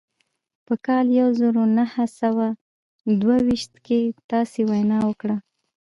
[0.65, 2.47] په کال يو زر و نهه سوه
[3.21, 3.99] دوه ويشت کې
[4.31, 5.37] تاسې وينا وکړه.